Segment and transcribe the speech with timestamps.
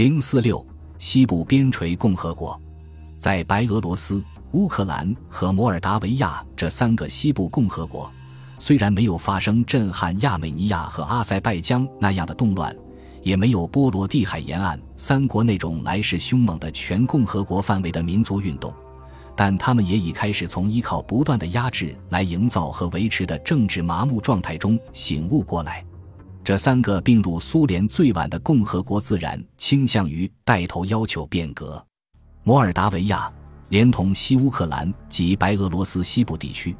[0.00, 2.58] 零四六西部边陲共和国，
[3.18, 8.10] 在白俄罗斯、乌克兰和摩尔达维亚这三个西部共和国，
[8.58, 12.74] 虽然没有发生震撼亚美尼亚和阿塞拜疆那样的动乱，
[13.22, 18.72] 也没有波罗的海沿岸三国那种来势凶猛的全共和国范围的民族运动。
[19.36, 25.84] 但他们也已开始从依靠不断的压制来营造和维持的政治麻木状态中醒悟过来。
[26.50, 31.80] 这三个并入苏联最晚的共和国自然倾向于带头要求变革。
[32.42, 33.32] 摩尔达维亚
[33.68, 36.74] 连同西乌克兰及白俄罗斯西部地区，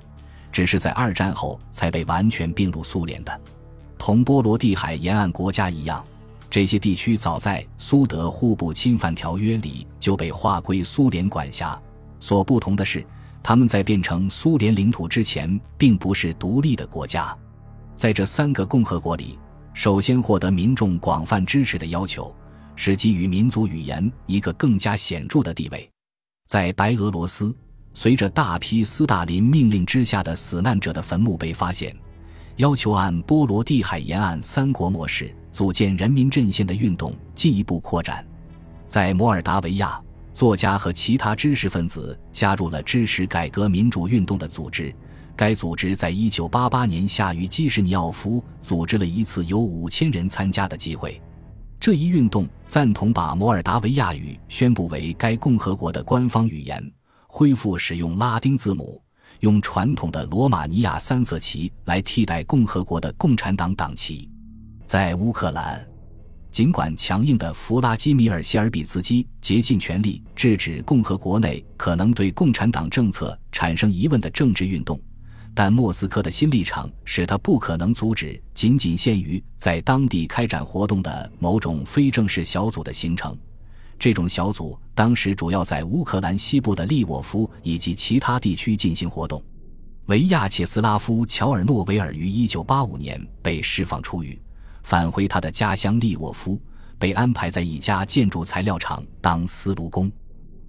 [0.51, 3.41] 只是在二战后才被完全并入苏联的。
[3.97, 6.05] 同波罗的海沿岸国家一样，
[6.51, 11.81] 这些地区早在苏德互不侵犯条约里就被划归苏联管辖。
[12.19, 13.07] 所不同的是，
[13.41, 17.33] 他们在变成苏联领土之前，并不是独立的国家。
[17.95, 19.39] 在这三个共和国里，
[19.73, 22.35] 首先获得民众广泛支持的要求，
[22.77, 25.89] 是给予民族语言一个更加显著的地位。
[26.49, 27.55] 在白俄罗斯，
[27.93, 31.97] 随着大批斯大林命令之下的死难者的坟墓被发现，
[32.57, 38.27] 要求按波罗的海沿岸三国模式组建人民阵线的运动进一步扩展。
[38.87, 40.01] 在摩尔达维亚。
[40.33, 44.95] 作家和其他知识分子加入了支持改革民主运动的组织。
[45.41, 51.19] 该组织在一九八八年夏于基什尼奥夫组织了一次有五千人参加的集会。
[51.81, 56.93] 这一运动赞同把摩尔达维亚语宣布为该共和国的官方语言，
[57.27, 59.03] 恢复使用拉丁字母，
[59.39, 64.29] 用传统的罗马尼亚三色旗来替代共和国的共产党党旗。
[64.85, 65.83] 在乌克兰。
[66.51, 75.01] 尽管强硬的弗拉基米尔·谢尔比茨基竭尽全力制止共和国内可能对共产党政策产生疑问的政治运动，
[75.63, 83.37] 但莫斯科的新立场使他不可能阻止仅仅限于在当地开展活动的某种非正式小组的形成。
[83.99, 89.45] 这种小组当时主要在乌克兰西部的利沃夫以及其他地区进行活动。
[90.07, 94.41] 维亚切斯拉夫·乔尔诺维尔于1985年被释放出狱。
[94.83, 96.59] 返回他的家乡利沃夫，
[96.99, 100.11] 被安排在一家建筑材料厂当司炉工。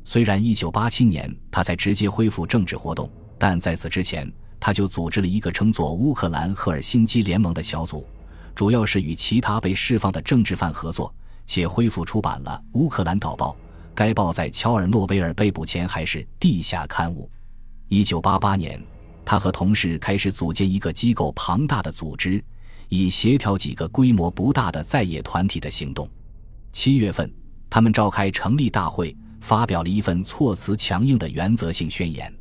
[0.03, 3.09] 虽然1987年他才直接恢复政治活动，
[3.40, 4.30] 但在此之前，
[4.61, 8.07] 他就组织了一个称作“乌克兰赫尔辛基联盟”的小组，
[8.55, 11.13] 主要是与其他被释放的政治犯合作，
[11.47, 13.51] 且恢复出版了《乌克兰导报》。
[13.95, 17.29] 该报在乔尔诺维尔被捕前还是地下刊物。
[17.89, 18.81] 1988年，
[19.25, 22.41] 他和同事开始组建一个机构庞大的组织。
[22.94, 26.09] 以协调几个规模不大的在野团体的行动。
[26.73, 27.33] 七月份，
[27.69, 32.31] 他们召开成立大会，发表了一份措辞强硬的原则性宣言。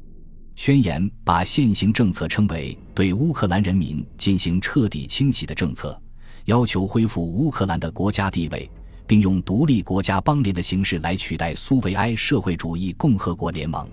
[0.60, 5.98] 宣言把现行政策称为对乌克兰人民进行彻底清洗的政策，
[6.44, 8.71] 要求恢复乌克兰的国家地位，
[9.06, 13.88] 并用独立国家邦联的形式来取代苏维埃社会主义共和国联盟。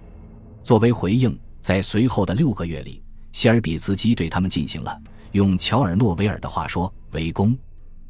[0.61, 3.01] 作为回应，在随后的六个月里，
[3.31, 5.01] 谢尔比茨基对他们进行了。
[5.31, 7.57] 用乔尔诺维尔的话说，围攻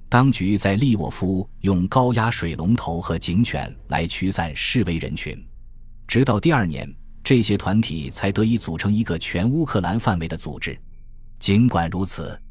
[0.09, 5.39] 当局在利沃夫用高压水龙头和警犬来驱散示威人群，
[6.07, 6.91] 直到第二年，
[7.27, 10.79] 这些团体才得以组成一个全乌克兰范围的组织。
[11.39, 12.41] 尽管如此，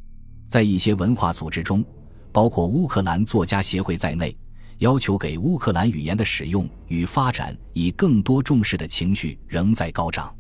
[0.47, 1.83] 在一些文化组织中，
[2.31, 4.37] 包括乌克兰作家协会在内，
[4.81, 10.31] 要求给乌克兰语言的使用与发展以更多重视的情绪仍在高涨。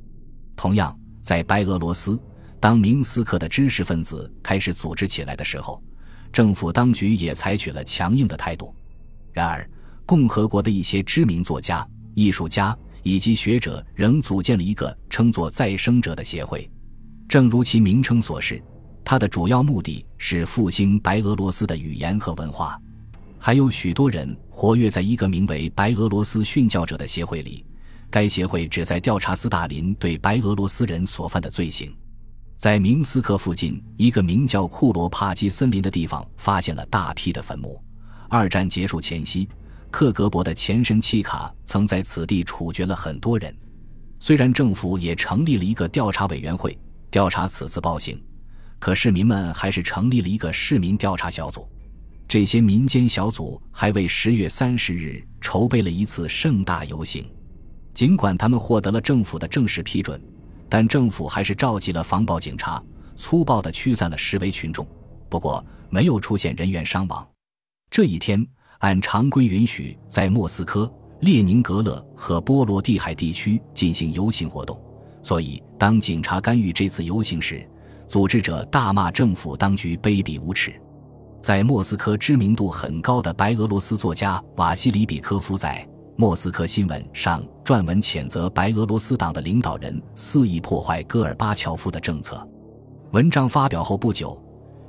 [0.54, 2.20] 同样，在白俄罗斯。
[2.60, 5.82] 当明斯克的知识分子开始组织起来的时候，
[6.30, 8.74] 政府当局也采取了强硬的态度。
[9.32, 9.66] 然而，
[10.04, 12.76] 共和国的一些知名作家、艺术家
[13.06, 16.68] 以及学者仍组建了一个称作“再生者”的协会。
[17.28, 18.60] 正如其名称所示，
[19.04, 22.76] 它的主要目的是复兴白俄罗斯的语言和文化。
[23.38, 27.64] 还有许多人活跃在一个名为“白俄罗斯殉教者”的协会里，
[28.10, 31.94] 该协会旨在调查斯大林对白俄罗斯人所犯的罪行。
[32.56, 37.80] 在明斯克附近一个名叫库罗帕基森林的地方，发现了大批的坟墓。
[38.28, 39.48] 二战结束前夕，
[39.96, 43.56] 克格勃的前身契卡曾在此地处决了很多人。
[44.20, 46.78] 虽然政府也成立了一个调查委员会
[47.10, 48.22] 调查此次暴行，
[48.78, 51.66] 可市民们还是成立了一个市民调查小组。
[52.28, 57.26] 这些民间小组还为十月三十日筹备了一次盛大游行。
[57.94, 60.22] 尽管他们获得了政府的正式批准。
[60.68, 62.84] 但政府还是召集了防暴警察，
[63.16, 64.86] 粗暴地驱散了示威群众。
[65.30, 67.26] 不过，没有出现人员伤亡。
[67.88, 68.46] 这一天，
[68.78, 70.90] 按常规允许在莫斯科、
[71.20, 74.80] 列宁格勒和波罗的海地区进行游行活动。
[75.22, 77.68] 所以，当警察干预这次游行时，
[78.06, 80.72] 组织者大骂政府当局卑鄙无耻。
[81.40, 85.86] 在莫斯科知名度很高的白俄罗斯作家瓦西里比科夫在
[86.16, 92.48] 《莫斯科新闻》上撰文谴责白俄罗斯党的领导人肆意破坏戈尔巴乔夫的政策。
[93.12, 94.40] 文章发表后不久，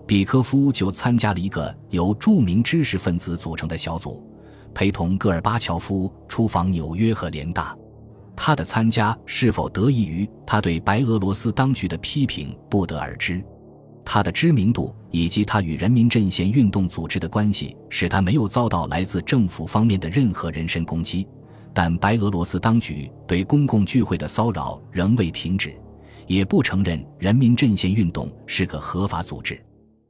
[0.07, 4.25] 比科夫就参加了一个由著名知识分子组成的小组，
[4.74, 7.77] 陪同戈尔巴乔夫出访纽约和联大。
[8.33, 13.44] 他的参加是否得益于他对白俄罗斯当局的批评，不得而知。
[14.06, 21.27] 他的知名度以及他与人民阵线运动组织的关系，使他没有遭到来自政府方面的任何人身攻击。
[21.74, 25.75] 但白俄罗斯当局对公共聚会的骚扰仍未停止，
[26.27, 29.62] 也不承认人民阵线运动是个合法组织。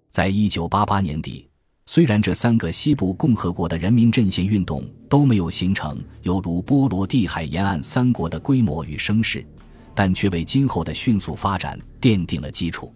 [0.10, 1.48] 在一九八八年底，
[1.86, 9.46] 虽然这三个西部共和国的人民阵线运动都没有形成犹如波罗的海沿岸三国的规模与声势，
[9.94, 12.94] 但却为今后的迅速发展奠定了基础。